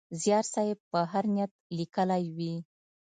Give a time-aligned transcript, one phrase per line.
[0.21, 2.53] زیار صېب په هر نیت لیکلی وي.